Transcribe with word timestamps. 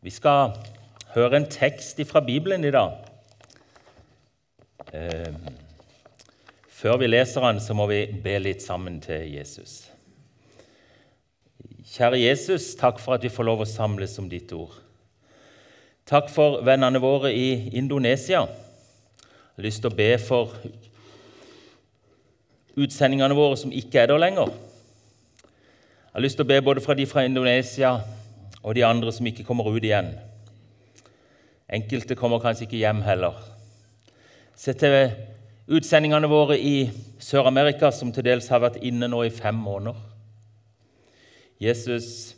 Vi 0.00 0.10
skal 0.10 0.52
høre 1.14 1.36
en 1.36 1.48
tekst 1.50 1.98
fra 2.06 2.20
Bibelen 2.20 2.64
i 2.64 2.70
dag. 2.70 2.92
Eh, 4.94 5.34
før 6.68 6.96
vi 6.96 7.06
leser 7.06 7.42
den, 7.42 7.60
så 7.60 7.74
må 7.74 7.86
vi 7.90 8.04
be 8.22 8.36
litt 8.38 8.62
sammen 8.62 9.00
til 9.02 9.24
Jesus. 9.34 9.88
Kjære 11.82 12.20
Jesus, 12.20 12.76
takk 12.78 13.00
for 13.02 13.16
at 13.16 13.26
vi 13.26 13.32
får 13.32 13.48
lov 13.48 13.64
å 13.64 13.66
samles 13.66 14.14
om 14.22 14.28
ditt 14.30 14.52
ord. 14.54 14.76
Takk 16.06 16.30
for 16.30 16.60
vennene 16.62 17.00
våre 17.02 17.32
i 17.34 17.72
Indonesia. 17.74 18.44
Jeg 18.46 19.56
har 19.56 19.66
lyst 19.66 19.82
til 19.82 19.90
å 19.90 19.98
be 19.98 20.12
for 20.22 20.54
utsendingene 22.78 23.34
våre 23.34 23.58
som 23.58 23.74
ikke 23.74 24.04
er 24.04 24.12
der 24.12 24.22
lenger. 24.22 24.54
Jeg 25.42 26.14
har 26.14 26.22
lyst 26.22 26.38
til 26.38 26.46
å 26.46 26.52
be 26.52 26.62
både 26.62 26.86
fra 26.86 26.94
de 26.94 27.08
fra 27.10 27.26
Indonesia 27.26 27.96
og 28.68 28.74
de 28.76 28.84
andre 28.84 29.12
som 29.12 29.26
ikke 29.26 29.46
kommer 29.48 29.64
ut 29.64 29.80
igjen. 29.80 30.10
Enkelte 31.72 32.16
kommer 32.16 32.40
kanskje 32.42 32.66
ikke 32.66 32.82
hjem 32.82 33.00
heller. 33.06 33.38
Se 34.56 34.74
til 34.76 35.14
utsendingene 35.72 36.28
våre 36.28 36.58
i 36.60 36.90
Sør-Amerika, 37.20 37.88
som 37.90 38.12
til 38.12 38.26
dels 38.28 38.48
har 38.52 38.60
vært 38.60 38.76
inne 38.84 39.08
nå 39.08 39.22
i 39.24 39.32
fem 39.32 39.56
måneder. 39.56 39.96
Jesus, 41.60 42.36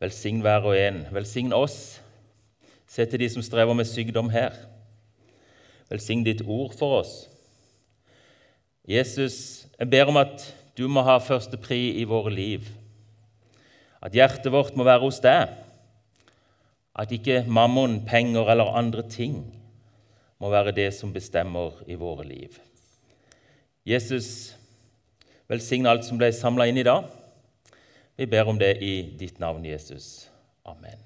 velsign 0.00 0.40
hver 0.40 0.72
og 0.72 0.76
en. 0.78 1.04
Velsign 1.12 1.52
oss. 1.52 2.00
Se 2.88 3.04
til 3.04 3.20
de 3.20 3.28
som 3.30 3.44
strever 3.44 3.76
med 3.76 3.88
sykdom 3.88 4.32
her. 4.32 4.56
Velsign 5.92 6.24
ditt 6.24 6.40
ord 6.46 6.72
for 6.80 7.02
oss. 7.02 7.26
Jesus, 8.88 9.66
jeg 9.78 9.90
ber 9.90 10.08
om 10.08 10.16
at 10.24 10.48
du 10.78 10.88
må 10.88 11.04
ha 11.04 11.20
første 11.20 11.60
pri 11.60 11.90
i 12.00 12.08
våre 12.08 12.32
liv. 12.32 12.79
At 14.00 14.16
hjertet 14.16 14.52
vårt 14.52 14.76
må 14.76 14.84
være 14.86 15.04
hos 15.04 15.20
deg. 15.24 15.52
At 16.96 17.12
ikke 17.12 17.44
mammon, 17.48 18.00
penger 18.08 18.48
eller 18.52 18.76
andre 18.76 19.04
ting 19.08 19.42
må 20.40 20.50
være 20.50 20.72
det 20.76 20.88
som 20.96 21.12
bestemmer 21.12 21.76
i 21.86 21.98
våre 22.00 22.24
liv. 22.24 22.56
Jesus, 23.86 24.56
velsign 25.48 25.88
alt 25.88 26.06
som 26.08 26.18
ble 26.20 26.32
samla 26.32 26.68
inn 26.68 26.80
i 26.80 26.86
dag. 26.86 27.06
Vi 28.16 28.26
ber 28.28 28.48
om 28.48 28.58
det 28.60 28.76
i 28.84 28.94
ditt 29.20 29.40
navn, 29.40 29.64
Jesus. 29.64 30.28
Amen. 30.64 31.00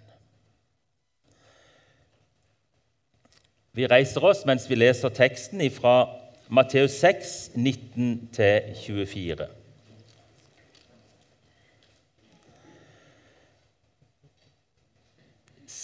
Vi 3.74 3.86
reiser 3.90 4.22
oss 4.22 4.44
mens 4.46 4.68
vi 4.70 4.78
leser 4.78 5.10
teksten 5.10 5.62
fra 5.74 6.06
Matteus 6.46 6.94
6, 7.02 7.50
19-24. 7.58 9.48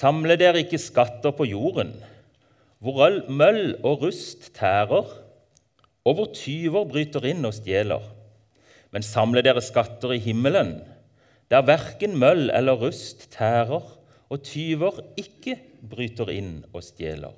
Samle 0.01 0.39
dere 0.41 0.63
ikke 0.63 0.81
skatter 0.81 1.35
på 1.37 1.45
jorden, 1.51 1.93
hvor 2.81 3.19
møll 3.29 3.75
og 3.85 4.07
rust 4.07 4.49
tærer, 4.57 5.09
og 6.09 6.17
hvor 6.17 6.31
tyver 6.33 6.87
bryter 6.89 7.27
inn 7.29 7.45
og 7.45 7.53
stjeler. 7.59 8.07
Men 8.95 9.05
samle 9.05 9.43
dere 9.45 9.61
skatter 9.61 10.15
i 10.17 10.23
himmelen, 10.25 10.79
der 11.53 11.67
verken 11.67 12.17
møll 12.23 12.49
eller 12.55 12.81
rust 12.81 13.29
tærer, 13.35 13.85
og 14.31 14.43
tyver 14.47 15.03
ikke 15.19 15.59
bryter 15.91 16.31
inn 16.33 16.61
og 16.73 16.85
stjeler. 16.87 17.35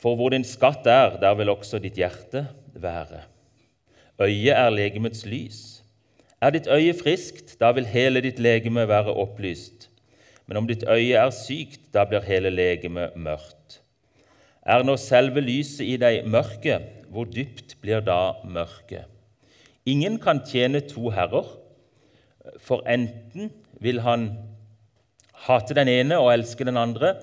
For 0.00 0.16
hvor 0.16 0.32
din 0.34 0.44
skatt 0.44 0.88
er, 0.90 1.18
der 1.20 1.36
vil 1.38 1.52
også 1.52 1.78
ditt 1.80 2.00
hjerte 2.00 2.46
være. 2.74 3.22
Øyet 4.20 4.56
er 4.56 4.72
legemets 4.72 5.24
lys. 5.28 5.60
Er 6.40 6.52
ditt 6.54 6.66
øye 6.68 6.94
friskt, 6.96 7.54
da 7.60 7.70
vil 7.76 7.86
hele 7.88 8.20
ditt 8.24 8.40
legeme 8.42 8.88
være 8.88 9.14
opplyst. 9.14 9.73
Men 10.46 10.60
om 10.60 10.68
ditt 10.68 10.84
øye 10.84 11.16
er 11.16 11.32
sykt, 11.32 11.88
da 11.94 12.04
blir 12.08 12.24
hele 12.26 12.52
legemet 12.52 13.16
mørkt. 13.16 13.80
Er 14.64 14.84
nå 14.84 14.96
selve 15.00 15.42
lyset 15.44 15.84
i 15.86 15.96
deg 16.00 16.28
mørke, 16.28 16.80
hvor 17.12 17.28
dypt 17.28 17.76
blir 17.82 18.00
da 18.04 18.36
mørket? 18.44 19.08
Ingen 19.84 20.16
kan 20.20 20.40
tjene 20.48 20.80
to 20.88 21.10
herrer, 21.12 21.46
for 22.60 22.84
enten 22.88 23.50
vil 23.80 24.00
han 24.04 24.30
hate 25.46 25.76
den 25.76 25.90
ene 25.92 26.18
og 26.20 26.32
elske 26.32 26.64
den 26.64 26.80
andre, 26.80 27.14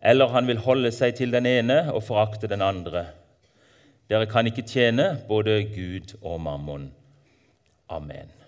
eller 0.00 0.32
han 0.32 0.48
vil 0.48 0.60
holde 0.64 0.92
seg 0.92 1.16
til 1.18 1.32
den 1.32 1.46
ene 1.46 1.84
og 1.92 2.04
forakte 2.08 2.48
den 2.50 2.64
andre. 2.64 3.06
Dere 4.10 4.26
kan 4.28 4.48
ikke 4.48 4.64
tjene 4.66 5.14
både 5.28 5.62
Gud 5.72 6.16
og 6.20 6.40
mammon. 6.40 6.90
Amen. 7.88 8.41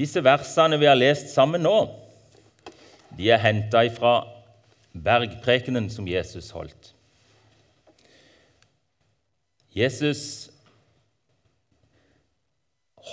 Disse 0.00 0.22
versene 0.24 0.78
vi 0.80 0.88
har 0.88 0.96
lest 0.96 1.34
sammen 1.34 1.60
nå, 1.66 1.76
de 3.18 3.26
er 3.28 3.42
henta 3.42 3.82
fra 3.92 4.14
bergprekenen 4.96 5.90
som 5.92 6.06
Jesus 6.08 6.50
holdt. 6.56 6.94
Jesus 9.76 10.22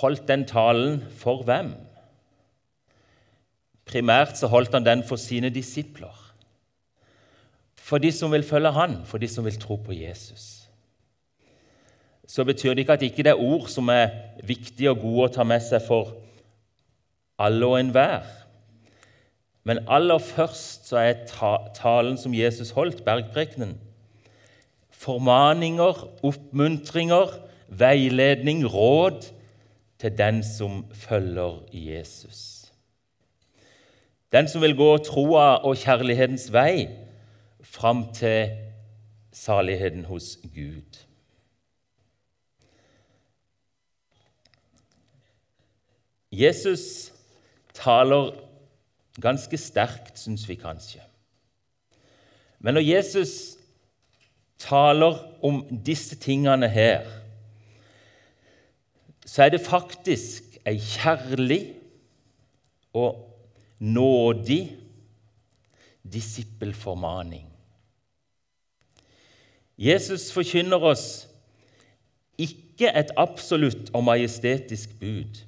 holdt 0.00 0.24
den 0.28 0.46
talen 0.48 1.02
for 1.20 1.44
hvem? 1.44 1.74
Primært 3.88 4.38
så 4.38 4.48
holdt 4.48 4.72
han 4.74 4.86
den 4.86 5.04
for 5.04 5.20
sine 5.20 5.50
disipler. 5.52 6.14
For 7.76 8.00
de 8.00 8.10
som 8.12 8.32
vil 8.32 8.44
følge 8.44 8.72
han, 8.72 8.98
for 9.08 9.20
de 9.20 9.28
som 9.28 9.44
vil 9.44 9.60
tro 9.60 9.76
på 9.76 9.92
Jesus. 9.96 10.68
Så 12.28 12.44
betyr 12.44 12.74
det 12.74 12.84
ikke 12.84 12.96
at 12.98 13.04
ikke 13.06 13.24
det 13.24 13.32
er 13.32 13.44
ord 13.44 13.68
som 13.72 13.88
er 13.88 14.10
viktige 14.44 14.90
og 14.92 15.00
gode 15.04 15.28
å 15.28 15.34
ta 15.38 15.46
med 15.48 15.64
seg 15.64 15.84
for 15.86 16.16
alle 17.38 17.66
og 17.66 17.80
enhver. 17.80 18.26
Men 19.64 19.78
aller 19.88 20.18
først 20.18 20.88
så 20.88 20.96
er 20.98 21.68
talen 21.74 22.16
som 22.18 22.34
Jesus 22.34 22.70
holdt, 22.70 23.04
bergprekenen, 23.04 23.80
formaninger, 24.90 26.24
oppmuntringer, 26.24 27.34
veiledning, 27.68 28.64
råd 28.66 29.22
til 29.98 30.18
den 30.18 30.42
som 30.44 30.86
følger 30.94 31.60
Jesus. 31.72 32.72
Den 34.32 34.48
som 34.48 34.62
vil 34.62 34.76
gå 34.76 34.96
troa 34.96 35.56
og 35.64 35.76
kjærlighetens 35.76 36.48
vei 36.52 36.88
fram 37.62 38.06
til 38.14 38.50
saligheten 39.32 40.04
hos 40.04 40.36
Gud. 40.54 41.04
Jesus 46.32 47.12
taler 47.78 48.32
ganske 49.22 49.58
sterkt, 49.58 50.18
syns 50.18 50.48
vi 50.48 50.58
kanskje. 50.58 51.02
Men 52.58 52.74
når 52.74 52.86
Jesus 52.86 53.32
taler 54.58 55.18
om 55.44 55.62
disse 55.86 56.16
tingene 56.18 56.68
her, 56.68 57.06
så 59.26 59.44
er 59.44 59.54
det 59.54 59.60
faktisk 59.66 60.58
ei 60.66 60.78
kjærlig 60.82 61.60
og 62.96 63.24
nådig 63.78 64.62
disippelformaning. 66.02 67.46
Jesus 69.78 70.32
forkynner 70.34 70.82
oss 70.82 71.28
ikke 72.38 72.90
et 72.98 73.12
absolutt 73.16 73.92
og 73.94 74.04
majestetisk 74.04 74.96
bud. 75.00 75.44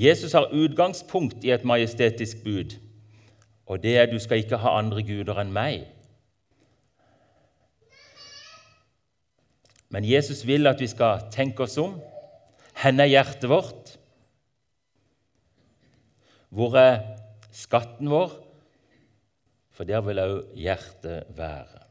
Jesus 0.00 0.32
har 0.32 0.52
utgangspunkt 0.56 1.44
i 1.44 1.50
et 1.52 1.64
majestetisk 1.68 2.40
bud, 2.44 2.78
og 3.66 3.82
det 3.82 3.98
er 3.98 4.06
du 4.08 4.16
skal 4.18 4.40
ikke 4.40 4.60
ha 4.62 4.78
andre 4.78 5.02
guder 5.04 5.42
enn 5.42 5.52
meg. 5.52 5.84
Men 9.92 10.06
Jesus 10.08 10.46
vil 10.48 10.70
at 10.70 10.80
vi 10.80 10.88
skal 10.88 11.26
tenke 11.34 11.66
oss 11.66 11.76
om. 11.82 11.98
Hvor 12.80 13.02
er 13.02 13.10
hjertet 13.10 13.48
vårt? 13.50 13.94
Hvor 16.48 16.76
er 16.78 17.00
skatten 17.52 18.08
vår? 18.08 18.32
For 19.74 19.84
der 19.84 20.00
vil 20.06 20.22
òg 20.22 20.54
hjertet 20.56 21.28
være. 21.36 21.82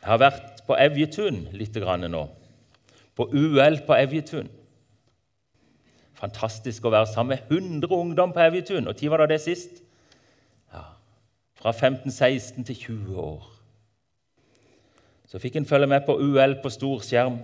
Jeg 0.00 0.08
har 0.12 0.22
vært 0.22 0.62
på 0.68 0.76
Evjetun 0.78 1.48
litt 1.56 1.74
nå 1.76 2.28
på 3.20 3.26
UL 3.36 3.82
på 3.84 3.96
Evjetun. 4.00 4.48
Fantastisk 6.16 6.86
å 6.88 6.92
være 6.92 7.08
sammen 7.12 7.36
med 7.36 7.50
100 7.52 7.92
ungdom 7.92 8.32
på 8.32 8.40
Evjetun. 8.40 8.88
Og 8.88 8.96
når 8.96 9.10
var 9.12 9.22
det 9.26 9.34
det 9.34 9.40
sist? 9.44 9.82
Ja, 10.72 10.96
Fra 11.60 11.70
15-16 11.70 12.64
til 12.64 12.76
20 12.76 13.20
år. 13.20 13.44
Så 15.28 15.38
fikk 15.38 15.56
en 15.56 15.68
følge 15.68 15.86
med 15.86 16.00
på 16.06 16.16
UL 16.16 16.56
på 16.62 16.72
stor 16.72 17.04
skjerm. 17.04 17.38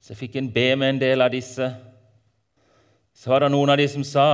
Så 0.00 0.14
fikk 0.18 0.36
en 0.36 0.52
be 0.52 0.76
med 0.76 0.88
en 0.88 1.00
del 1.00 1.22
av 1.22 1.30
disse. 1.30 1.70
Så 3.14 3.30
var 3.30 3.44
det 3.44 3.54
noen 3.54 3.70
av 3.70 3.78
de 3.78 3.88
som 3.88 4.04
sa 4.04 4.28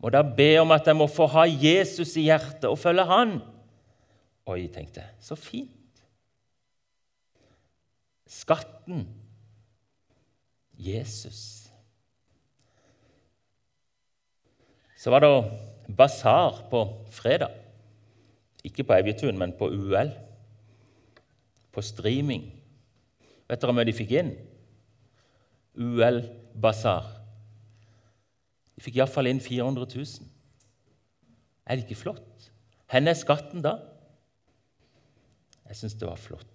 må 0.00 0.10
da 0.10 0.22
be 0.24 0.54
om 0.58 0.70
at 0.72 0.86
jeg 0.86 0.96
må 0.96 1.06
få 1.06 1.26
ha 1.28 1.44
Jesus 1.44 2.16
i 2.16 2.30
hjertet 2.30 2.64
og 2.70 2.78
følge 2.80 3.04
han. 3.04 3.34
Oi, 4.48 4.64
tenkte 4.72 5.04
jeg. 5.04 5.10
Så 5.20 5.36
fint. 5.36 5.79
Skatten 8.30 9.08
Jesus. 10.78 11.70
Så 14.96 15.10
var 15.10 15.24
det 15.24 15.32
basar 15.96 16.62
på 16.70 16.84
fredag. 17.10 17.50
Ikke 18.64 18.84
på 18.84 18.94
Evjetun, 18.94 19.38
men 19.38 19.56
på 19.58 19.70
UL. 19.72 20.12
På 21.72 21.82
streaming. 21.82 22.44
Vet 23.48 23.62
dere 23.62 23.74
hva 23.74 23.86
de 23.86 23.96
fikk 23.96 24.12
inn? 24.20 24.34
UL 25.80 26.20
Basar. 26.60 27.08
De 28.76 28.84
fikk 28.84 29.00
iallfall 29.00 29.30
inn 29.30 29.42
400 29.42 29.88
000. 29.96 30.28
Er 31.66 31.78
det 31.78 31.86
ikke 31.86 32.02
flott? 32.02 32.50
Hvor 32.90 33.08
er 33.08 33.18
skatten 33.18 33.62
da? 33.64 33.76
Jeg 35.70 35.78
syns 35.78 35.98
det 35.98 36.08
var 36.08 36.18
flott. 36.18 36.49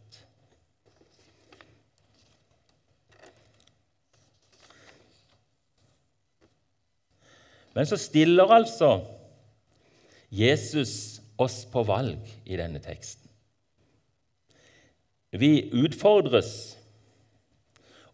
Men 7.76 7.88
så 7.90 8.00
stiller 8.00 8.52
altså 8.56 8.98
Jesus 10.32 11.22
oss 11.38 11.64
på 11.72 11.84
valg 11.88 12.24
i 12.48 12.58
denne 12.58 12.80
teksten. 12.84 13.26
Vi 15.36 15.68
utfordres 15.76 16.78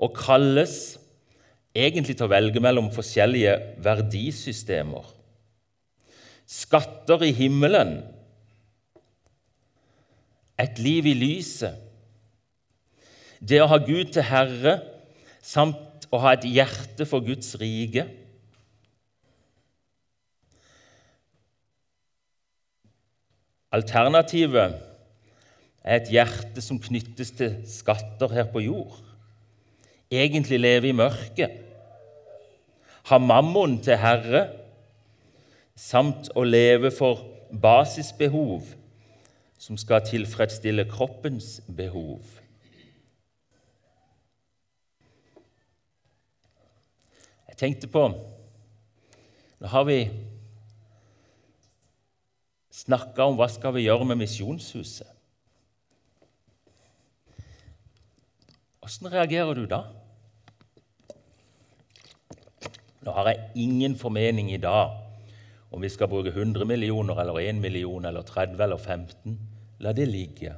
og 0.01 0.15
kalles 0.17 0.75
egentlig 1.77 2.17
til 2.17 2.25
å 2.25 2.31
velge 2.31 2.63
mellom 2.63 2.89
forskjellige 2.93 3.53
verdisystemer. 3.85 5.05
Skatter 6.49 7.21
i 7.27 7.31
himmelen, 7.35 7.99
et 10.59 10.81
liv 10.81 11.07
i 11.09 11.13
lyset, 11.17 11.77
det 13.41 13.61
å 13.63 13.69
ha 13.71 13.79
Gud 13.81 14.11
til 14.13 14.25
herre 14.25 14.75
samt 15.41 16.05
å 16.13 16.19
ha 16.21 16.35
et 16.35 16.45
hjerte 16.45 17.07
for 17.09 17.23
Guds 17.25 17.55
rike. 17.57 18.03
Alternativet 23.71 24.75
er 25.83 25.95
et 26.01 26.09
hjerte 26.11 26.61
som 26.63 26.79
knyttes 26.81 27.31
til 27.37 27.61
skatter 27.69 28.33
her 28.35 28.49
på 28.51 28.63
jord. 28.65 28.97
Egentlig 30.11 30.59
leve 30.59 30.89
i 30.89 30.95
mørket. 30.95 31.53
Ha 33.07 33.17
mammon 33.17 33.79
til 33.83 33.97
herre, 33.97 34.49
samt 35.75 36.29
å 36.35 36.43
leve 36.43 36.91
for 36.93 37.23
basisbehov 37.51 38.67
som 39.61 39.77
skal 39.79 40.03
tilfredsstille 40.05 40.85
kroppens 40.89 41.61
behov. 41.77 42.19
Jeg 47.47 47.57
tenkte 47.57 47.87
på 47.93 48.07
Nå 49.61 49.69
har 49.69 49.83
vi 49.85 49.97
snakka 52.81 53.27
om 53.29 53.37
hva 53.39 53.47
skal 53.51 53.75
vi 53.75 53.85
gjøre 53.85 54.07
med 54.09 54.21
Misjonshuset. 54.21 55.09
Åssen 58.81 59.11
reagerer 59.13 59.53
du 59.55 59.67
da? 59.69 59.83
Nå 63.01 63.13
har 63.17 63.29
jeg 63.29 63.63
ingen 63.63 63.95
formening 63.97 64.51
i 64.53 64.61
dag 64.61 64.97
om 65.71 65.81
vi 65.81 65.89
skal 65.89 66.09
bruke 66.11 66.33
100 66.33 66.65
millioner 66.67 67.21
eller 67.21 67.39
1 67.39 67.61
million 67.61 68.05
eller 68.05 68.25
30 68.27 68.61
eller 68.61 68.77
15. 68.77 69.37
La 69.81 69.93
det 69.95 70.07
ligge. 70.09 70.53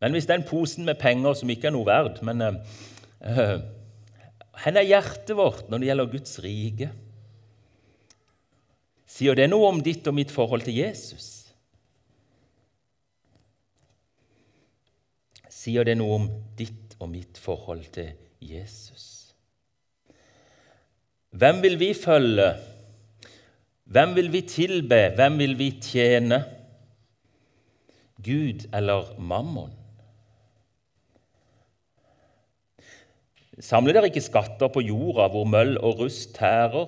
Men 0.00 0.14
hvis 0.14 0.26
den 0.30 0.46
posen 0.46 0.86
med 0.86 0.98
penger 1.02 1.34
som 1.34 1.50
ikke 1.50 1.68
er 1.68 1.74
noe 1.74 1.86
verd 1.86 2.20
men 2.22 2.42
uh, 2.42 2.58
uh, 3.26 3.58
Hvor 4.58 4.78
er 4.78 4.86
hjertet 4.86 5.34
vårt 5.36 5.70
når 5.70 5.82
det 5.82 5.90
gjelder 5.90 6.12
Guds 6.14 6.38
rike? 6.42 6.90
Sier 9.08 9.38
det 9.38 9.48
noe 9.48 9.70
om 9.72 9.78
ditt 9.84 10.06
og 10.10 10.16
mitt 10.18 10.32
forhold 10.32 10.66
til 10.66 10.76
Jesus? 10.82 11.28
Sier 15.48 15.86
det 15.88 15.96
noe 15.98 16.18
om 16.20 16.26
ditt 16.58 16.94
og 17.00 17.08
mitt 17.10 17.40
forhold 17.40 17.88
til 17.94 18.12
Jesus? 18.44 19.06
Hvem 21.38 21.62
vil 21.64 21.78
vi 21.80 21.90
følge? 21.96 22.52
Hvem 23.88 24.14
vil 24.16 24.30
vi 24.32 24.44
tilbe? 24.48 25.00
Hvem 25.16 25.40
vil 25.40 25.56
vi 25.58 25.72
tjene? 25.80 26.42
Gud 28.24 28.68
eller 28.74 29.14
mammon? 29.18 29.72
Samler 33.58 33.96
dere 33.96 34.10
ikke 34.12 34.22
skatter 34.22 34.70
på 34.70 34.84
jorda 34.84 35.26
hvor 35.32 35.48
møll 35.48 35.76
og 35.82 36.04
rust 36.04 36.36
tærer, 36.36 36.86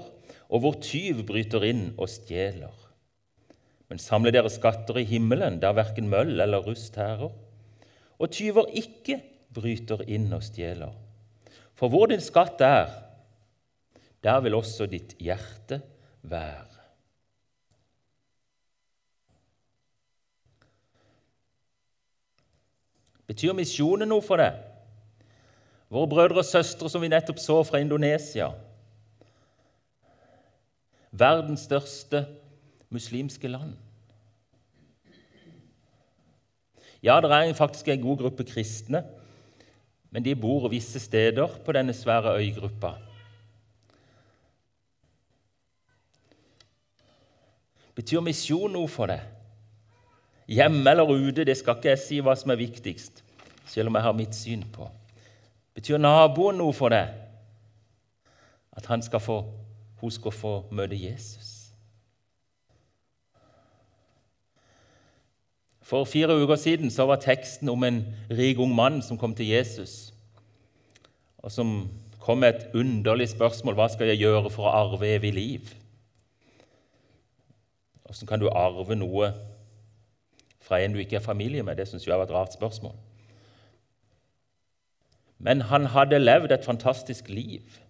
og 0.51 0.65
hvor 0.65 0.79
tyv 0.83 1.23
bryter 1.29 1.65
inn 1.69 1.93
og 1.97 2.11
stjeler. 2.11 2.75
Men 3.91 4.03
samle 4.03 4.33
dere 4.35 4.51
skatter 4.51 4.99
i 5.01 5.07
himmelen, 5.07 5.61
der 5.63 5.77
verken 5.79 6.11
møll 6.11 6.41
eller 6.43 6.63
rust 6.67 6.93
tærer, 6.95 7.31
og 8.21 8.33
tyver 8.35 8.69
ikke 8.77 9.21
bryter 9.55 10.03
inn 10.11 10.29
og 10.35 10.43
stjeler. 10.47 10.93
For 11.79 11.91
hvor 11.91 12.11
din 12.11 12.23
skatt 12.23 12.61
er, 12.63 12.91
der 14.23 14.43
vil 14.45 14.59
også 14.59 14.87
ditt 14.91 15.15
hjerte 15.23 15.81
være. 16.23 16.67
Betyr 23.31 23.55
misjonen 23.55 24.11
noe 24.11 24.23
for 24.27 24.43
deg? 24.43 24.59
Våre 25.91 26.11
brødre 26.11 26.43
og 26.43 26.47
søstre 26.47 26.91
som 26.91 27.03
vi 27.03 27.11
nettopp 27.11 27.39
så 27.43 27.61
fra 27.67 27.79
Indonesia, 27.83 28.51
verdens 31.11 31.67
største 31.67 32.27
muslimske 32.91 33.49
land. 33.49 33.75
Ja, 37.03 37.21
det 37.21 37.31
er 37.33 37.55
faktisk 37.55 37.89
en 37.89 38.03
god 38.03 38.17
gruppe 38.17 38.45
kristne, 38.45 39.05
men 40.11 40.25
de 40.25 40.35
bor 40.37 40.69
visse 40.69 41.01
steder 41.01 41.49
på 41.65 41.73
denne 41.73 41.95
svære 41.95 42.37
øygruppa. 42.37 42.93
Betyr 47.95 48.21
misjon 48.21 48.73
noe 48.73 48.89
for 48.89 49.11
deg? 49.11 49.23
Hjemme 50.51 50.91
eller 50.91 51.11
ute, 51.11 51.45
det 51.45 51.57
skal 51.59 51.77
ikke 51.79 51.93
jeg 51.93 52.03
si 52.03 52.21
hva 52.25 52.35
som 52.39 52.51
er 52.51 52.59
viktigst, 52.59 53.23
selv 53.71 53.91
om 53.91 53.99
jeg 53.99 54.03
har 54.03 54.17
mitt 54.19 54.35
syn 54.35 54.65
på. 54.73 54.89
Betyr 55.75 56.01
naboen 56.01 56.59
noe 56.59 56.75
for 56.75 56.93
deg? 56.93 57.13
At 58.77 58.87
han 58.91 59.03
skal 59.03 59.23
få 59.23 59.41
hun 60.01 60.11
skal 60.11 60.33
få 60.33 60.53
møte 60.73 60.97
Jesus. 60.97 61.57
For 65.91 66.05
fire 66.05 66.37
uker 66.43 66.57
siden 66.57 66.91
så 66.91 67.07
var 67.07 67.19
teksten 67.19 67.69
om 67.69 67.85
en 67.85 68.05
rik 68.31 68.59
ung 68.59 68.75
mann 68.75 69.03
som 69.03 69.19
kom 69.19 69.35
til 69.35 69.49
Jesus, 69.51 70.15
og 71.39 71.51
som 71.53 71.91
kom 72.21 72.39
med 72.39 72.55
et 72.55 72.75
underlig 72.79 73.29
spørsmål 73.33 73.75
hva 73.75 73.89
skal 73.91 74.13
jeg 74.13 74.23
gjøre 74.23 74.53
for 74.55 74.69
å 74.69 74.75
arve 74.85 75.09
evig 75.17 75.33
liv. 75.35 75.73
Hvordan 78.05 78.29
kan 78.29 78.43
du 78.43 78.49
arve 78.55 78.95
noe 78.95 79.33
fra 80.63 80.79
en 80.79 80.95
du 80.95 81.01
ikke 81.03 81.19
er 81.19 81.25
familie 81.25 81.63
med? 81.67 81.77
Det 81.81 81.89
syns 81.89 82.07
jeg 82.07 82.15
var 82.15 82.29
et 82.29 82.35
rart 82.35 82.55
spørsmål. 82.55 82.95
Men 85.39 85.65
han 85.73 85.91
hadde 85.91 86.21
levd 86.21 86.53
et 86.53 86.65
fantastisk 86.65 87.29
liv. 87.33 87.81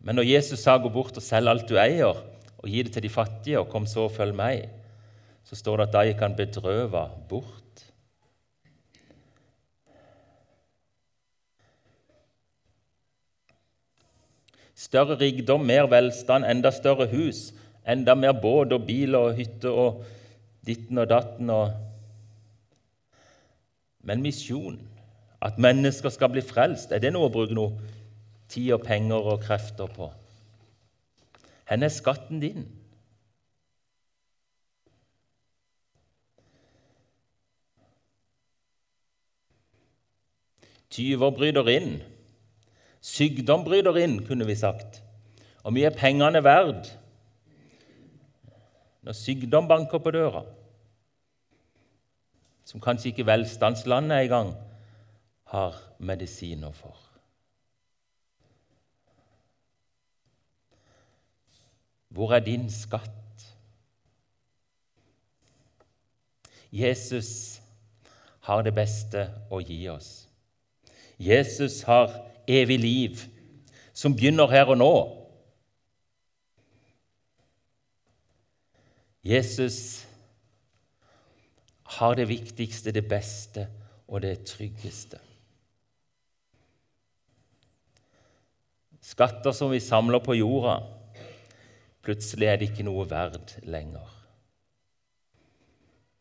Men 0.00 0.16
når 0.16 0.22
Jesus 0.22 0.60
sa 0.60 0.78
'gå 0.78 0.88
bort 0.92 1.16
og 1.16 1.22
selg 1.22 1.48
alt 1.48 1.68
du 1.68 1.74
eier', 1.74 2.22
og 2.58 2.68
gi 2.68 2.82
det 2.82 2.92
til 2.92 3.02
de 3.02 3.08
fattige, 3.08 3.58
og 3.60 3.68
kom 3.68 3.86
så 3.86 4.00
og 4.00 4.12
følg 4.12 4.34
meg, 4.34 4.68
så 5.44 5.54
står 5.54 5.76
det 5.76 5.86
at 5.86 5.92
da 5.92 6.02
gikk 6.06 6.20
han 6.20 6.36
bedrøva 6.36 7.10
bort. 7.28 7.84
Større 14.74 15.16
rikdom, 15.16 15.64
mer 15.64 15.86
velstand, 15.86 16.44
enda 16.44 16.70
større 16.70 17.06
hus, 17.06 17.52
enda 17.86 18.14
mer 18.14 18.32
båt 18.32 18.72
og 18.72 18.86
bil 18.86 19.14
og 19.14 19.34
hytte 19.38 19.70
og 19.70 20.04
ditten 20.66 20.98
og 20.98 21.08
datten 21.08 21.50
og 21.50 21.82
Men 24.06 24.22
misjon, 24.22 24.76
at 25.42 25.58
mennesker 25.58 26.12
skal 26.14 26.28
bli 26.30 26.42
frelst, 26.46 26.92
er 26.92 27.00
det 27.02 27.10
noe 27.10 27.26
å 27.26 27.32
bruke 27.32 27.54
noe 27.58 27.74
tid 28.48 28.72
og 28.76 28.82
penger 28.86 29.30
og 29.34 29.40
krefter 29.44 29.86
på? 29.86 30.10
Hvor 31.66 31.84
er 31.84 31.88
skatten 31.88 32.40
din? 32.40 32.66
Tyver 40.90 41.30
bryter 41.34 41.68
inn, 41.68 41.98
Sykdom 43.06 43.62
bryter 43.66 43.96
inn, 44.02 44.18
kunne 44.26 44.46
vi 44.48 44.56
sagt. 44.58 45.00
Og 45.62 45.74
mye 45.74 45.86
er 45.90 45.94
pengene 45.94 46.42
verd 46.42 46.88
når 49.06 49.14
sykdom 49.14 49.68
banker 49.70 50.02
på 50.02 50.10
døra, 50.10 50.40
som 52.66 52.82
kanskje 52.82 53.12
ikke 53.12 53.28
velstandslandet 53.28 54.24
engang 54.24 54.50
har 55.52 55.78
medisiner 56.02 56.74
for. 56.74 57.05
Hvor 62.16 62.32
er 62.32 62.40
din 62.40 62.70
skatt? 62.72 63.10
Jesus 66.72 67.60
har 68.40 68.62
det 68.64 68.72
beste 68.72 69.26
å 69.52 69.60
gi 69.60 69.82
oss. 69.92 70.24
Jesus 71.20 71.82
har 71.84 72.08
evig 72.48 72.78
liv, 72.80 73.20
som 73.92 74.16
begynner 74.16 74.48
her 74.48 74.72
og 74.72 74.80
nå. 74.80 74.90
Jesus 79.26 79.78
har 82.00 82.16
det 82.16 82.30
viktigste, 82.32 82.96
det 82.96 83.04
beste 83.12 83.68
og 84.08 84.24
det 84.24 84.38
tryggeste. 84.48 85.20
Skatter 89.04 89.52
som 89.52 89.68
vi 89.68 89.84
samler 89.84 90.24
på 90.24 90.40
jorda, 90.40 90.80
plutselig 92.06 92.46
er 92.46 92.60
det 92.60 92.70
ikke 92.70 92.86
noe 92.86 93.06
verd 93.10 93.56
lenger. 93.66 94.06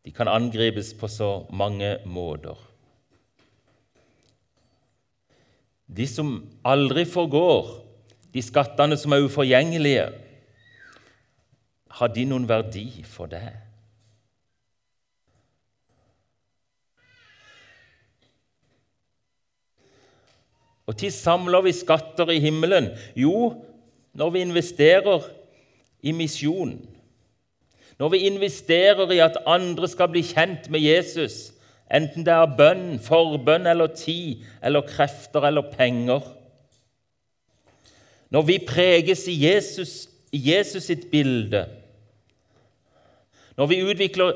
De 0.06 0.14
kan 0.14 0.30
angripes 0.30 0.92
på 0.98 1.10
så 1.10 1.46
mange 1.54 1.96
måter. 2.06 2.58
De 5.86 6.08
som 6.10 6.40
aldri 6.66 7.06
forgår, 7.06 7.70
de 8.34 8.42
skattene 8.42 8.98
som 8.98 9.14
er 9.14 9.26
uforgjengelige, 9.26 10.08
har 11.96 12.12
de 12.12 12.26
noen 12.28 12.50
verdi 12.50 12.90
for 13.08 13.30
deg? 13.32 13.54
Og 20.86 20.98
til 21.02 21.14
samler 21.14 21.64
vi 21.66 21.74
skatter 21.74 22.30
i 22.34 22.42
himmelen? 22.44 22.92
Jo, 23.18 23.56
når 24.14 24.34
vi 24.36 24.44
investerer 24.46 25.24
i 26.06 26.14
misjon. 26.14 26.78
Når 28.00 28.12
vi 28.12 28.26
investerer 28.28 29.12
i 29.16 29.22
at 29.24 29.40
andre 29.48 29.88
skal 29.90 30.12
bli 30.12 30.22
kjent 30.26 30.68
med 30.70 30.84
Jesus, 30.84 31.54
enten 31.90 32.26
det 32.28 32.34
er 32.34 32.56
bønn, 32.58 32.98
forbønn 33.02 33.70
eller 33.72 33.94
tid 33.96 34.44
eller 34.64 34.86
krefter 34.88 35.48
eller 35.48 35.72
penger. 35.72 36.26
Når 38.30 38.48
vi 38.50 38.60
preges 38.68 39.26
i 39.32 39.38
Jesus, 39.46 40.10
i 40.34 40.42
Jesus 40.52 40.90
sitt 40.90 41.08
bilde, 41.12 41.64
når 43.56 43.72
vi 43.72 43.84
utvikler 43.88 44.36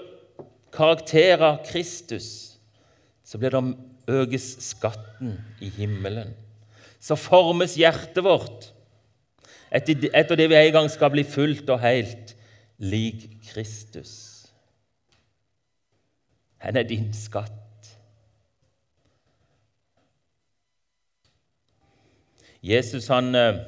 karakterer 0.72 1.44
av 1.44 1.64
Kristus, 1.68 2.56
så 3.26 3.38
blir 3.38 3.52
det 3.52 3.64
økes 4.10 4.46
skatten 4.64 5.36
i 5.62 5.70
himmelen. 5.76 6.32
Så 7.00 7.18
formes 7.20 7.76
hjertet 7.80 8.24
vårt 8.24 8.70
etter, 9.72 10.36
det 10.36 10.50
vi 10.50 10.56
en 10.56 10.74
gang 10.74 10.90
skal 10.90 11.12
bli 11.14 11.24
fullt 11.24 11.70
og 11.70 11.82
helt 11.84 12.36
lik 12.78 13.28
Kristus. 13.50 14.14
Han 16.58 16.78
er 16.78 16.84
din 16.84 17.14
skatt? 17.14 17.54
Jesus 22.64 23.08
han 23.08 23.32
eh, 23.36 23.62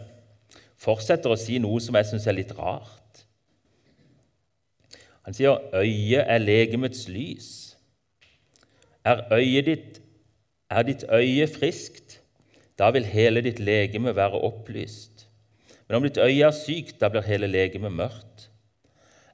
fortsetter 0.81 1.31
å 1.31 1.39
si 1.39 1.59
noe 1.63 1.79
som 1.79 1.95
jeg 1.95 2.09
syns 2.09 2.27
er 2.27 2.35
litt 2.35 2.51
rart. 2.57 3.23
Han 5.21 5.37
sier 5.37 5.61
'øyet 5.71 6.25
er 6.27 6.41
legemets 6.41 7.07
lys'. 7.07 7.77
Er 9.05 9.33
øyet 9.33 9.65
ditt, 9.65 10.01
er 10.69 10.83
ditt 10.83 11.03
øye 11.09 11.47
friskt, 11.47 12.19
da 12.77 12.91
vil 12.91 13.05
hele 13.05 13.41
ditt 13.41 13.59
legeme 13.59 14.15
være 14.15 14.41
opplyst. 14.41 15.30
Men 15.91 15.97
om 15.97 16.05
ditt 16.05 16.21
øye 16.23 16.45
er 16.47 16.53
sykt, 16.55 17.01
da 17.01 17.09
blir 17.11 17.25
hele 17.27 17.49
legemet 17.51 17.91
mørkt. 17.91 18.45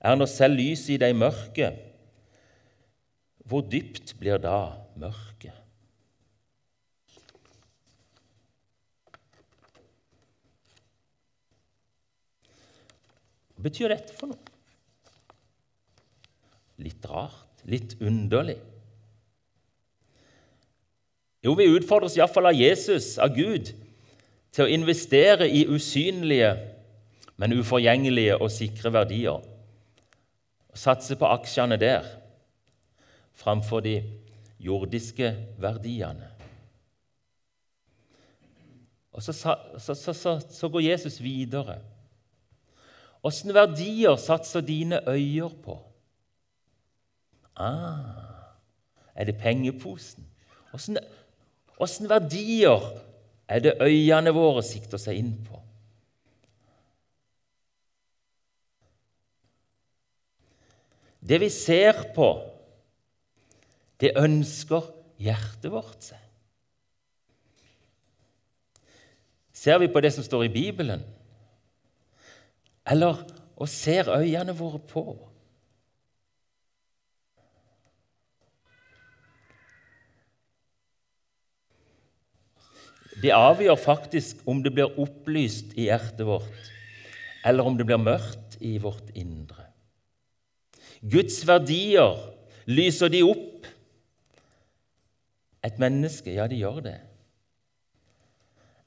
Er 0.02 0.16
nå 0.18 0.26
selv 0.26 0.58
lyset 0.58 0.96
i 0.96 0.98
deg 1.04 1.14
mørket, 1.14 1.84
hvor 3.46 3.62
dypt 3.62 4.16
blir 4.18 4.42
da 4.42 4.74
mørket? 4.98 5.54
Hva 13.54 13.70
betyr 13.70 13.94
dette 13.94 14.18
for 14.18 14.34
noe? 14.34 14.58
Litt 16.82 17.06
rart, 17.06 17.66
litt 17.70 18.00
underlig. 18.02 18.58
Jo, 21.46 21.54
vi 21.54 21.70
utfordres 21.70 22.18
iallfall 22.18 22.50
av 22.50 22.58
Jesus, 22.58 23.20
av 23.22 23.38
Gud, 23.38 23.78
til 24.51 24.66
å 24.66 24.72
investere 24.72 25.50
i 25.50 25.66
usynlige, 25.70 26.54
men 27.38 27.54
uforgjengelige 27.60 28.38
og 28.42 28.51
sikre 28.51 28.94
verdier. 28.94 29.44
Og 30.70 30.77
satse 30.77 31.18
på 31.18 31.30
aksjene 31.30 31.77
der 31.77 32.08
framfor 33.38 33.84
de 33.86 34.00
jordiske 34.60 35.36
verdiene. 35.62 36.32
Og 39.18 39.24
så, 39.24 39.34
så, 39.34 39.94
så, 40.13 40.39
så 40.50 40.70
går 40.70 40.80
Jesus 40.92 41.22
videre. 41.24 41.80
Åssen 43.25 43.54
verdier 43.54 44.16
satser 44.22 44.62
dine 44.62 45.01
øyer 45.10 45.50
på? 45.63 45.77
Ah, 47.58 48.54
er 49.16 49.25
det 49.25 49.39
pengeposen? 49.42 50.25
Åssen 51.80 52.10
verdier 52.10 52.86
er 53.48 53.63
det 53.63 53.77
øynene 53.82 54.34
våre 54.36 54.63
sikter 54.66 55.00
seg 55.00 55.22
inn 55.22 55.34
på? 55.48 55.62
Det 61.27 61.39
vi 61.42 61.50
ser 61.51 62.06
på, 62.16 62.30
det 64.00 64.13
ønsker 64.20 64.86
hjertet 65.20 65.72
vårt 65.74 66.06
seg. 66.06 66.22
Ser 69.58 69.80
vi 69.82 69.89
på 69.92 70.04
det 70.04 70.13
som 70.13 70.24
står 70.24 70.46
i 70.46 70.54
Bibelen? 70.54 71.01
Eller 72.88 73.24
og 73.58 73.70
ser 73.70 74.12
øynene 74.13 74.56
våre 74.56 74.80
på? 74.80 75.04
Det 83.22 83.34
avgjør 83.34 83.78
faktisk 83.82 84.44
om 84.46 84.62
det 84.62 84.74
blir 84.76 85.00
opplyst 85.02 85.74
i 85.78 85.88
hjertet 85.88 86.26
vårt, 86.28 86.72
eller 87.46 87.66
om 87.66 87.78
det 87.78 87.88
blir 87.88 88.02
mørkt 88.02 88.58
i 88.62 88.78
vårt 88.82 89.10
indre. 89.18 89.66
Guds 91.02 91.40
verdier, 91.48 92.18
lyser 92.70 93.10
de 93.14 93.24
opp? 93.26 93.68
Et 95.66 95.80
menneske, 95.82 96.34
ja, 96.34 96.46
de 96.50 96.60
gjør 96.62 96.82
det. 96.86 96.98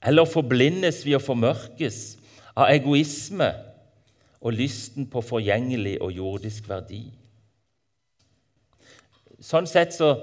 Eller 0.07 0.29
forblindes 0.29 1.03
vi 1.05 1.17
og 1.17 1.25
formørkes 1.25 2.01
av 2.55 2.71
egoisme 2.71 3.51
og 4.41 4.55
lysten 4.57 5.09
på 5.11 5.21
forgjengelig 5.25 5.99
og 6.01 6.15
jordisk 6.17 6.71
verdi. 6.71 7.03
Sånn 9.41 9.69
sett 9.69 9.93
så 9.97 10.15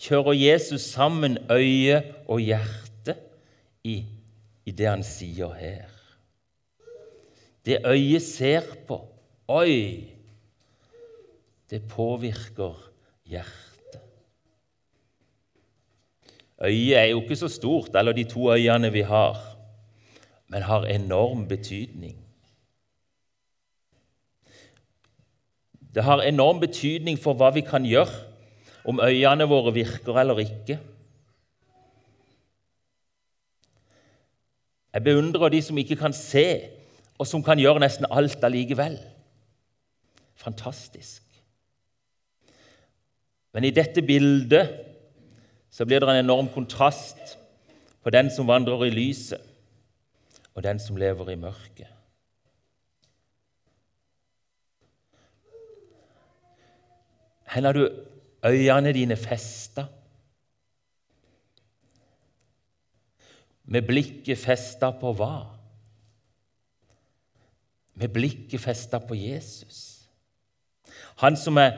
kjører 0.00 0.36
Jesus 0.36 0.90
sammen 0.92 1.38
øye 1.52 2.02
og 2.28 2.40
hjerte 2.44 2.85
i, 3.86 3.96
i 4.66 4.74
det 4.74 4.88
han 4.88 5.04
sier 5.06 5.54
her. 5.58 5.92
Det 7.66 7.80
øyet 7.86 8.22
ser 8.22 8.74
på 8.88 9.00
Oi! 9.48 10.12
Det 11.70 11.80
påvirker 11.88 12.74
hjertet. 13.26 14.00
Øyet 16.62 16.98
er 16.98 17.04
jo 17.10 17.20
ikke 17.22 17.36
så 17.36 17.48
stort, 17.50 17.94
eller 17.94 18.14
de 18.14 18.24
to 18.24 18.52
øyene 18.52 18.92
vi 18.92 19.02
har, 19.06 19.38
men 20.48 20.62
har 20.62 20.86
enorm 20.86 21.48
betydning. 21.48 22.16
Det 25.94 26.04
har 26.04 26.22
enorm 26.22 26.60
betydning 26.60 27.18
for 27.18 27.34
hva 27.34 27.50
vi 27.54 27.62
kan 27.66 27.86
gjøre, 27.86 28.14
om 28.84 29.00
øyene 29.02 29.48
våre 29.48 29.74
virker 29.74 30.18
eller 30.20 30.38
ikke. 30.42 30.78
Jeg 34.96 35.04
beundrer 35.04 35.50
de 35.52 35.58
som 35.60 35.76
ikke 35.76 35.96
kan 36.00 36.14
se, 36.16 36.70
og 37.20 37.26
som 37.28 37.42
kan 37.44 37.60
gjøre 37.60 37.82
nesten 37.82 38.06
alt 38.08 38.44
allikevel. 38.44 38.94
Fantastisk. 40.40 41.20
Men 43.52 43.66
i 43.68 43.74
dette 43.76 44.00
bildet 44.00 44.70
så 45.68 45.84
blir 45.84 46.00
det 46.00 46.08
en 46.08 46.22
enorm 46.24 46.48
kontrast 46.48 47.36
på 48.00 48.12
den 48.14 48.30
som 48.32 48.48
vandrer 48.48 48.86
i 48.86 48.94
lyset, 48.94 49.42
og 50.54 50.64
den 50.64 50.80
som 50.80 50.96
lever 50.96 51.34
i 51.34 51.36
mørket. 51.44 51.92
Hvor 57.52 57.68
har 57.68 57.72
du 57.72 57.84
øynene 58.44 58.96
dine 58.96 59.16
festa? 59.16 59.90
Med 63.66 63.86
blikket 63.86 64.38
festa 64.38 64.92
på 64.94 65.12
hva? 65.18 65.34
Med 67.96 68.12
blikket 68.14 68.62
festa 68.62 69.00
på 69.02 69.16
Jesus. 69.18 70.06
Han 71.22 71.36
som 71.36 71.58
er 71.58 71.74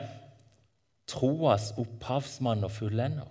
troas 1.09 1.71
opphavsmann 1.79 2.63
og 2.63 2.71
fullender. 2.71 3.27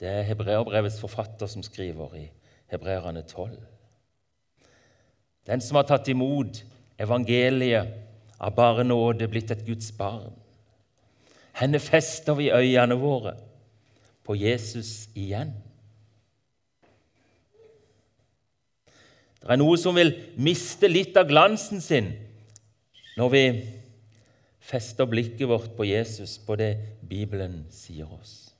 Det 0.00 0.08
er 0.08 0.26
hebreerbrevets 0.26 1.00
forfatter 1.00 1.46
som 1.50 1.62
skriver 1.62 2.14
i 2.18 2.26
Hebreerne 2.70 3.22
12. 3.22 3.56
Den 5.46 5.62
som 5.64 5.78
har 5.78 5.86
tatt 5.88 6.08
imot 6.12 6.62
evangeliet 7.00 7.94
av 8.38 8.54
bare 8.54 8.84
nåde, 8.84 9.28
blitt 9.30 9.50
et 9.50 9.64
Guds 9.66 9.90
barn. 9.96 10.34
Henne 11.58 11.80
fester 11.82 12.36
vi 12.38 12.50
øynene 12.54 12.98
våre 13.00 13.34
på 14.26 14.36
Jesus 14.38 15.08
igjen. 15.18 15.54
Det 19.48 19.54
er 19.56 19.62
noe 19.62 19.78
som 19.80 19.96
vil 19.96 20.10
miste 20.36 20.90
litt 20.92 21.14
av 21.16 21.30
glansen 21.30 21.80
sin 21.80 22.10
når 23.16 23.30
vi 23.32 23.44
fester 24.68 25.08
blikket 25.08 25.48
vårt 25.48 25.70
på 25.72 25.86
Jesus, 25.88 26.36
på 26.36 26.52
det 26.60 26.74
Bibelen 27.08 27.62
sier 27.72 28.10
oss. 28.12 28.52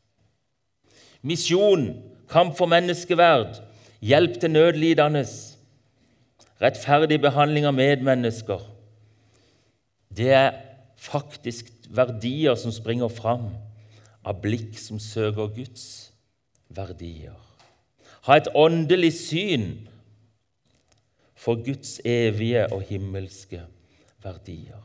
Misjon, 1.20 1.90
kamp 2.32 2.56
for 2.56 2.72
menneskeverd, 2.72 3.58
hjelp 4.00 4.38
til 4.40 4.54
nødlidende, 4.54 5.26
rettferdig 6.64 7.20
behandling 7.20 7.68
av 7.68 7.76
medmennesker. 7.76 8.64
Det 10.08 10.32
er 10.32 10.56
faktisk 10.96 11.68
verdier 11.92 12.56
som 12.56 12.72
springer 12.72 13.12
fram 13.12 13.50
av 14.24 14.40
blikk 14.40 14.80
som 14.80 14.96
søker 14.96 15.52
Guds 15.52 15.84
verdier. 16.72 17.36
Ha 18.24 18.40
et 18.40 18.48
åndelig 18.56 19.12
syn 19.20 19.68
for 21.38 21.60
Guds 21.64 22.00
evige 22.04 22.66
og 22.72 22.82
himmelske 22.82 23.62
verdier. 24.22 24.82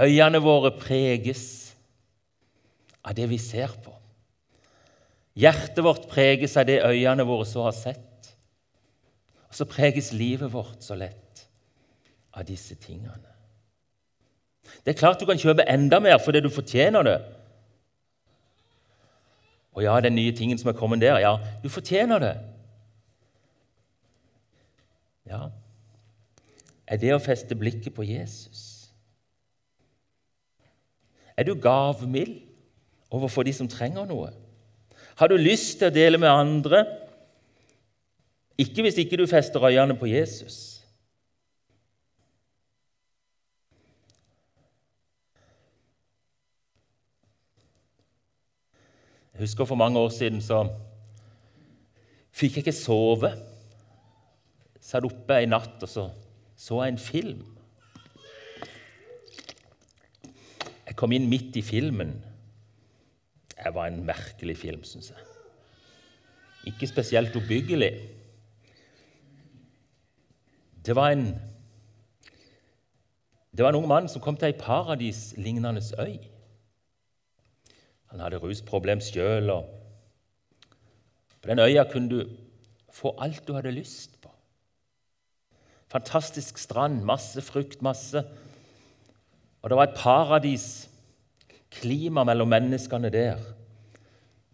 Øyene 0.00 0.40
våre 0.42 0.72
preges 0.80 1.44
av 3.04 3.14
det 3.14 3.28
vi 3.30 3.38
ser 3.38 3.72
på. 3.84 3.94
Hjertet 5.38 5.84
vårt 5.84 6.08
preges 6.10 6.56
av 6.58 6.66
det 6.66 6.80
øyene 6.84 7.26
våre 7.28 7.46
så 7.46 7.68
har 7.68 7.76
sett. 7.76 8.32
Og 9.48 9.54
så 9.54 9.66
preges 9.68 10.12
livet 10.12 10.52
vårt 10.52 10.82
så 10.82 10.96
lett 10.98 11.46
av 12.34 12.46
disse 12.48 12.74
tingene. 12.74 13.28
Det 14.84 14.94
er 14.94 14.98
klart 14.98 15.20
du 15.20 15.26
kan 15.28 15.38
kjøpe 15.38 15.66
enda 15.68 16.00
mer 16.02 16.18
fordi 16.22 16.42
du 16.42 16.50
fortjener 16.52 17.06
det. 17.06 17.18
Og 19.76 19.84
ja, 19.84 19.94
den 20.02 20.16
nye 20.18 20.34
tingen 20.36 20.58
som 20.58 20.72
er 20.72 20.78
kommet 20.78 21.02
der, 21.02 21.20
ja, 21.22 21.36
du 21.62 21.68
fortjener 21.70 22.22
det. 22.22 22.34
Ja, 25.28 25.50
er 26.90 26.98
det 26.98 27.12
å 27.14 27.22
feste 27.22 27.54
blikket 27.54 27.94
på 27.94 28.06
Jesus? 28.06 28.90
Er 31.36 31.46
du 31.46 31.54
gavmild 31.54 32.40
overfor 33.10 33.46
de 33.46 33.52
som 33.54 33.68
trenger 33.68 34.08
noe? 34.08 34.32
Har 35.16 35.30
du 35.30 35.36
lyst 35.36 35.78
til 35.78 35.90
å 35.90 35.94
dele 35.94 36.18
med 36.18 36.28
andre? 36.28 36.82
Ikke 38.60 38.84
hvis 38.84 38.98
ikke 39.00 39.16
du 39.20 39.26
fester 39.30 39.62
øynene 39.64 39.96
på 39.96 40.08
Jesus. 40.10 40.80
Jeg 49.32 49.46
husker 49.46 49.64
For 49.64 49.74
mange 49.74 49.98
år 49.98 50.10
siden 50.12 50.42
så 50.44 50.66
fikk 52.30 52.58
jeg 52.58 52.66
ikke 52.66 52.76
sove. 52.76 53.30
Satt 54.80 55.04
oppe 55.04 55.42
en 55.42 55.54
natt 55.54 55.82
og 55.84 55.88
så 55.88 56.08
så 56.60 56.82
en 56.84 56.98
film. 57.00 57.40
Jeg 60.86 60.96
kom 60.96 61.12
inn 61.16 61.28
midt 61.30 61.56
i 61.56 61.62
filmen. 61.64 62.18
Det 63.54 63.72
var 63.72 63.88
en 63.88 64.02
merkelig 64.04 64.58
film, 64.60 64.82
syns 64.84 65.08
jeg. 65.14 65.24
Ikke 66.68 66.88
spesielt 66.90 67.36
oppbyggelig. 67.36 67.92
Det 70.84 70.96
var 70.96 71.14
en 71.16 71.40
Det 73.56 73.64
var 73.64 73.68
en 73.68 73.80
ung 73.80 73.88
mann 73.88 74.08
som 74.08 74.22
kom 74.22 74.36
til 74.36 74.46
ei 74.46 74.58
paradislignende 74.58 75.80
øy. 75.98 76.18
Han 78.12 78.20
hadde 78.20 78.36
rusproblem 78.36 79.00
sjøl. 79.00 79.50
På 81.42 81.48
den 81.48 81.58
øya 81.58 81.84
kunne 81.92 82.10
du 82.10 82.30
få 82.92 83.16
alt 83.18 83.48
du 83.48 83.52
hadde 83.52 83.72
lyst. 83.72 84.19
Fantastisk 85.90 86.58
strand, 86.58 87.02
masse 87.04 87.42
frukt, 87.42 87.82
masse 87.82 88.24
Og 89.62 89.70
det 89.70 89.76
var 89.76 89.88
et 89.88 89.98
paradis. 89.98 90.88
Klima 91.70 92.24
mellom 92.24 92.48
menneskene 92.48 93.10
der 93.10 93.38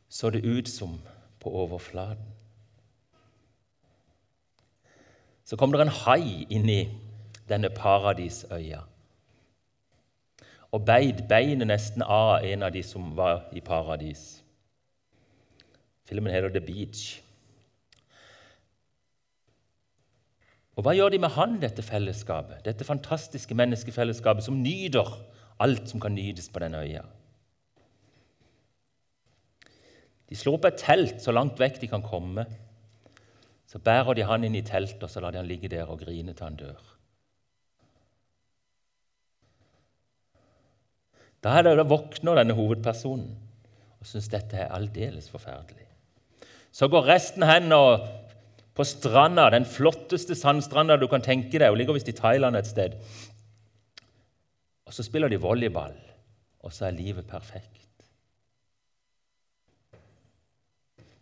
så 0.09 0.31
det 0.31 0.45
ut 0.45 0.69
som 0.69 1.01
på 1.41 1.51
overflaten. 1.51 2.25
Så 5.45 5.57
kom 5.57 5.73
det 5.73 5.81
en 5.81 5.89
hai 5.89 6.47
i 6.51 6.89
denne 7.49 7.71
paradisøya 7.71 8.81
og 10.77 10.85
beid 10.85 11.23
beinet 11.29 11.69
nesten 11.69 12.03
av 12.03 12.45
en 12.45 12.67
av 12.67 12.73
de 12.75 12.83
som 12.85 13.13
var 13.17 13.47
i 13.57 13.63
paradis. 13.65 14.43
Filmen 16.05 16.33
heter 16.33 16.53
The 16.53 16.61
Beach. 16.61 17.23
Og 20.77 20.85
Hva 20.85 20.93
gjør 20.93 21.15
de 21.15 21.21
med 21.23 21.33
han, 21.33 21.57
dette 21.61 21.85
fellesskapet, 21.85 22.61
dette 22.67 22.85
fantastiske 22.85 23.57
menneskefellesskapet 23.57 24.45
som 24.45 24.59
nyter 24.61 25.09
alt 25.65 25.89
som 25.89 26.03
kan 26.03 26.13
nytes 26.13 26.51
på 26.53 26.61
denne 26.61 26.83
øya? 26.85 27.05
De 30.27 30.37
slår 30.37 30.59
opp 30.59 30.69
et 30.69 30.83
telt 30.83 31.23
så 31.23 31.33
langt 31.33 31.61
vekk 31.63 31.81
de 31.81 31.89
kan 31.89 32.05
komme. 32.05 32.45
Så 33.67 33.81
bærer 33.81 34.19
de 34.19 34.27
han 34.27 34.45
inn 34.45 34.59
i 34.59 34.65
teltet 34.67 35.07
og 35.07 35.11
så 35.11 35.23
lar 35.23 35.33
de 35.33 35.41
han 35.41 35.49
ligge 35.49 35.71
der 35.73 35.89
og 35.89 36.03
grine 36.03 36.35
til 36.35 36.49
han 36.49 36.61
dør. 36.61 36.93
Da 41.45 41.63
det, 41.63 41.77
da 41.79 41.87
våkner 41.87 42.41
denne 42.41 42.57
hovedpersonen 42.59 43.29
og 44.01 44.09
syns 44.09 44.29
dette 44.33 44.59
er 44.59 44.73
aldeles 44.75 45.29
forferdelig. 45.31 45.87
Så 46.75 46.89
går 46.93 47.07
resten 47.09 47.47
hen 47.47 47.73
og 47.73 48.03
på 48.77 48.85
stranda, 48.85 49.49
den 49.51 49.65
flotteste 49.65 50.37
sandstranda 50.37 50.99
du 51.01 51.07
kan 51.09 51.25
tenke 51.25 51.59
deg. 51.59 51.71
Hun 51.71 51.81
ligger 51.81 51.97
visst 51.97 52.11
i 52.13 52.17
Thailand 52.17 52.59
et 52.59 52.69
sted. 52.69 52.97
Og 54.87 54.95
så 54.95 55.03
spiller 55.03 55.33
de 55.33 55.41
volleyball, 55.41 55.97
og 56.61 56.73
så 56.73 56.87
er 56.87 56.99
livet 56.99 57.27
perfekt. 57.27 57.73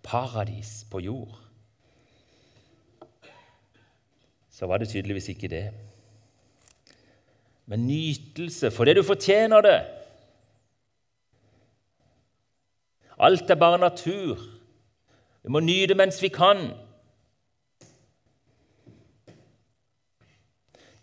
Paradis 0.03 0.83
på 0.91 1.01
jord. 1.01 1.39
Så 4.51 4.67
var 4.67 4.79
det 4.79 4.89
tydeligvis 4.89 5.29
ikke 5.29 5.49
det. 5.49 5.65
Men 7.67 7.87
nytelse 7.87 8.71
fordi 8.71 8.95
du 8.95 9.03
fortjener 9.03 9.65
det. 9.65 9.79
Alt 13.19 13.51
er 13.51 13.55
bare 13.55 13.79
natur. 13.79 14.43
Vi 15.43 15.53
må 15.53 15.61
nyte 15.61 15.95
mens 15.95 16.23
vi 16.23 16.29
kan. 16.29 16.73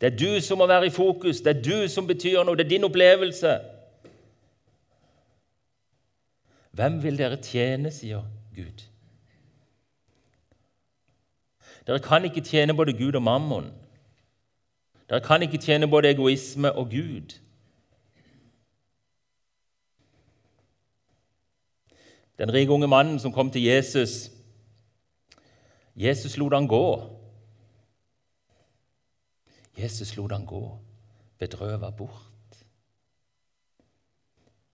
Det 0.01 0.13
er 0.13 0.17
du 0.17 0.41
som 0.41 0.57
må 0.57 0.65
være 0.67 0.87
i 0.87 0.89
fokus, 0.89 1.41
det 1.41 1.57
er 1.57 1.61
du 1.61 1.87
som 1.87 2.07
betyr 2.07 2.43
noe, 2.43 2.57
det 2.57 2.65
er 2.65 2.69
din 2.69 2.83
opplevelse. 2.83 3.59
Hvem 6.71 7.03
vil 7.03 7.19
dere 7.19 7.37
tjene, 7.37 7.91
sier 7.91 8.23
Gud. 8.55 8.87
Dere 11.87 11.99
kan 11.99 12.25
ikke 12.25 12.41
tjene 12.41 12.73
både 12.73 12.97
Gud 12.97 13.15
og 13.15 13.21
mammon. 13.21 13.69
Dere 15.09 15.21
kan 15.21 15.41
ikke 15.41 15.61
tjene 15.61 15.89
både 15.89 16.09
egoisme 16.09 16.71
og 16.71 16.89
Gud. 16.89 17.37
Den 22.41 22.53
rike 22.53 22.71
unge 22.71 22.87
mannen 22.87 23.19
som 23.19 23.33
kom 23.33 23.51
til 23.51 23.61
Jesus 23.61 24.31
Jesus 25.95 26.37
lot 26.37 26.53
han 26.53 26.67
gå. 26.67 27.20
Jesus 29.81 30.15
lot 30.17 30.31
han 30.31 30.45
gå, 30.45 30.61
bedrøva 31.39 31.89
bort. 31.89 32.59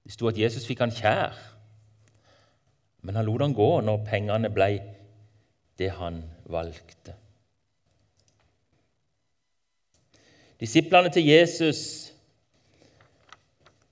Det 0.04 0.13
sto 0.15 0.28
at 0.30 0.39
Jesus 0.39 0.65
fikk 0.67 0.86
han 0.86 0.93
kjær, 0.96 1.36
men 3.04 3.15
han 3.15 3.26
lot 3.28 3.43
han 3.43 3.56
gå 3.56 3.70
når 3.84 4.06
pengene 4.08 4.52
ble 4.52 4.70
det 5.80 5.89
han 6.00 6.22
valgte. 6.48 7.15
Disiplene 10.60 11.12
til 11.13 11.28
Jesus 11.28 11.82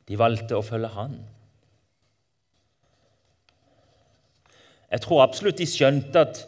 de 0.07 0.17
valgte 0.17 0.57
å 0.57 0.65
følge 0.65 0.89
han. 0.95 1.15
Jeg 4.91 5.01
tror 5.03 5.23
absolutt 5.25 5.59
de 5.59 5.67
skjønte 5.69 6.21
at 6.25 6.41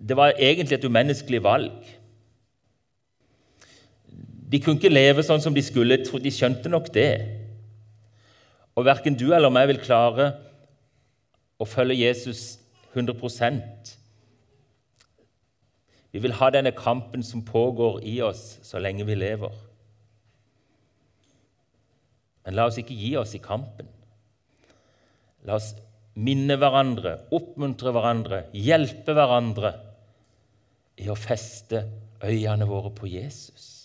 det 0.00 0.16
var 0.16 0.36
egentlig 0.38 0.78
et 0.78 0.86
umenneskelig 0.86 1.42
valg. 1.44 1.88
De 4.50 4.58
kunne 4.58 4.80
ikke 4.80 4.90
leve 4.90 5.22
sånn 5.22 5.42
som 5.42 5.54
de 5.54 5.62
skulle. 5.62 6.00
De 6.02 6.32
skjønte 6.34 6.70
nok 6.72 6.90
det. 6.94 7.12
Og 8.74 8.86
verken 8.88 9.18
du 9.18 9.28
eller 9.34 9.52
meg 9.52 9.68
vil 9.70 9.82
klare 9.82 10.32
å 11.60 11.66
følge 11.68 12.00
Jesus 12.00 12.58
100% 12.94 13.96
Vi 16.10 16.18
vil 16.18 16.34
ha 16.40 16.48
denne 16.50 16.72
kampen 16.74 17.22
som 17.22 17.44
pågår 17.46 18.00
i 18.08 18.16
oss 18.26 18.58
så 18.66 18.80
lenge 18.82 19.04
vi 19.06 19.14
lever. 19.14 19.52
Men 22.42 22.56
la 22.58 22.64
oss 22.66 22.80
ikke 22.82 22.96
gi 22.98 23.12
oss 23.20 23.36
i 23.36 23.42
kampen. 23.44 23.86
La 25.46 25.60
oss 25.60 25.68
minne 26.18 26.56
hverandre, 26.58 27.14
oppmuntre 27.30 27.92
hverandre, 27.94 28.40
hjelpe 28.56 29.14
hverandre 29.14 29.70
i 30.98 31.06
å 31.06 31.14
feste 31.14 31.84
øynene 32.26 32.66
våre 32.66 32.90
på 32.96 33.06
Jesus. 33.06 33.79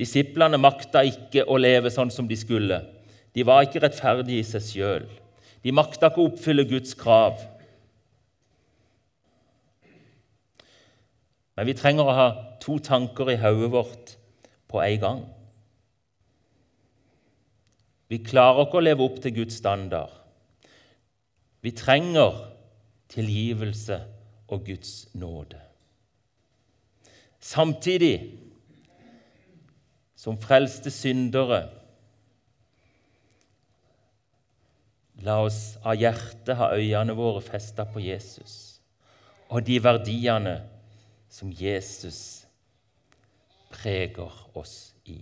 Disiplene 0.00 0.58
makta 0.60 1.02
ikke 1.06 1.44
å 1.46 1.58
leve 1.60 1.92
sånn 1.92 2.10
som 2.10 2.28
de 2.28 2.36
skulle. 2.38 2.80
De 3.32 3.44
var 3.46 3.66
ikke 3.66 3.82
rettferdige 3.84 4.40
i 4.40 4.46
seg 4.46 4.64
sjøl. 4.64 5.08
De 5.62 5.74
makta 5.74 6.10
ikke 6.10 6.22
å 6.22 6.30
oppfylle 6.30 6.66
Guds 6.68 6.96
krav. 6.98 7.40
Men 11.56 11.68
vi 11.68 11.76
trenger 11.76 12.08
å 12.08 12.16
ha 12.16 12.28
to 12.62 12.78
tanker 12.82 13.30
i 13.30 13.38
hodet 13.40 13.70
vårt 13.72 14.16
på 14.72 14.80
en 14.82 15.00
gang. 15.02 15.22
Vi 18.08 18.20
klarer 18.24 18.66
ikke 18.66 18.80
å 18.80 18.84
leve 18.84 19.04
opp 19.06 19.20
til 19.24 19.36
Guds 19.36 19.56
standard. 19.60 20.10
Vi 21.62 21.70
trenger 21.76 22.34
tilgivelse 23.12 24.00
og 24.52 24.64
Guds 24.66 25.06
nåde. 25.16 25.60
Samtidig 27.40 28.41
som 30.22 30.38
frelste 30.38 30.90
syndere 30.94 31.64
La 35.22 35.40
oss 35.42 35.76
av 35.86 35.98
hjertet 35.98 36.56
ha 36.58 36.72
øynene 36.74 37.14
våre 37.14 37.42
festa 37.42 37.86
på 37.86 38.02
Jesus 38.02 38.54
og 39.52 39.66
de 39.66 39.76
verdiene 39.82 40.56
som 41.30 41.50
Jesus 41.52 42.18
preger 43.72 44.32
oss 44.58 44.94
i. 45.04 45.20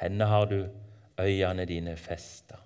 Henne 0.00 0.28
har 0.30 0.46
du 0.48 0.60
øynene 1.20 1.66
dine 1.68 1.96
festa. 2.00 2.60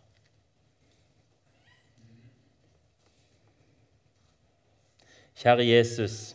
Kjære 5.35 5.67
Jesus. 5.67 6.35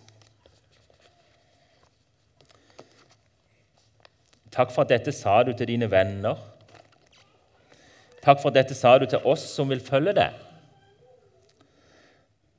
Takk 4.52 4.72
for 4.74 4.84
at 4.86 4.94
dette 4.94 5.14
sa 5.14 5.42
du 5.44 5.54
til 5.54 5.70
dine 5.70 5.90
venner. 5.92 6.38
Takk 8.24 8.42
for 8.42 8.50
at 8.50 8.58
dette 8.60 8.76
sa 8.78 8.98
du 9.00 9.06
til 9.10 9.24
oss 9.28 9.46
som 9.54 9.70
vil 9.70 9.84
følge 9.84 10.16
deg. 10.18 10.34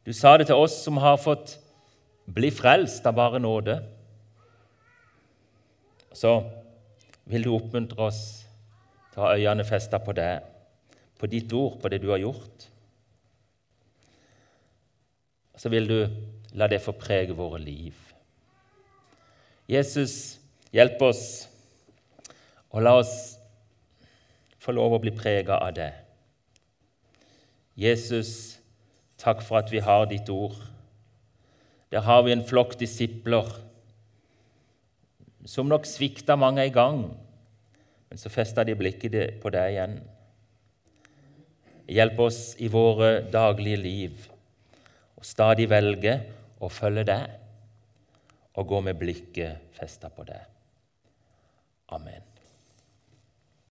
Du 0.07 0.13
sa 0.17 0.37
det 0.39 0.49
til 0.49 0.59
oss 0.59 0.79
som 0.85 1.01
har 1.03 1.19
fått 1.21 1.59
bli 2.31 2.51
frelst 2.55 3.07
av 3.07 3.19
bare 3.19 3.41
nåde. 3.43 3.77
Så 6.17 6.39
vil 7.31 7.45
du 7.45 7.53
oppmuntre 7.55 8.09
oss 8.09 8.23
til 9.13 9.21
å 9.21 9.27
ha 9.27 9.37
øynene 9.37 9.67
festa 9.67 10.01
på 10.03 10.15
deg, 10.17 10.47
på 11.19 11.29
ditt 11.31 11.53
ord, 11.53 11.79
på 11.83 11.91
det 11.93 12.01
du 12.03 12.09
har 12.11 12.23
gjort. 12.23 12.67
Så 15.61 15.69
vil 15.69 15.87
du 15.91 15.99
la 16.57 16.67
det 16.71 16.81
få 16.83 16.95
prege 16.97 17.37
våre 17.37 17.61
liv. 17.63 17.95
Jesus, 19.71 20.41
hjelp 20.75 21.03
oss, 21.07 21.50
og 22.71 22.85
la 22.85 22.95
oss 23.01 23.15
få 24.61 24.75
lov 24.77 24.95
å 24.95 25.01
bli 25.03 25.13
prega 25.17 25.59
av 25.59 25.75
det. 25.77 25.91
Jesus, 27.81 28.61
takk 29.21 29.43
for 29.47 29.61
at 29.61 29.73
vi 29.73 29.81
har 29.83 30.07
ditt 30.11 30.29
ord. 30.33 30.57
Der 31.91 32.05
har 32.07 32.23
vi 32.27 32.35
en 32.35 32.47
flokk 32.47 32.77
disipler 32.79 33.49
som 35.49 35.69
nok 35.71 35.89
svikta 35.89 36.37
mange 36.37 36.63
en 36.67 36.75
gang, 36.75 37.03
men 38.11 38.21
så 38.21 38.31
festa 38.31 38.65
de 38.67 38.77
blikket 38.77 39.41
på 39.43 39.53
deg 39.55 39.75
igjen. 39.75 39.97
Hjelp 41.91 42.21
oss 42.23 42.41
i 42.63 42.69
våre 42.71 43.25
daglige 43.33 43.81
liv 43.81 44.27
å 45.19 45.27
stadig 45.27 45.67
velge 45.73 46.19
å 46.61 46.71
følge 46.71 47.07
deg 47.09 48.59
og 48.61 48.69
gå 48.71 48.83
med 48.85 48.99
blikket 49.01 49.73
festa 49.79 50.13
på 50.13 50.27
deg. 50.29 50.45
Amen. 51.97 52.30